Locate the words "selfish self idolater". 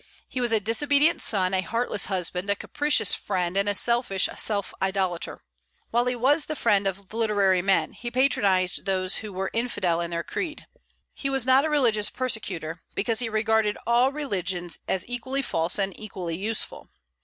3.75-5.37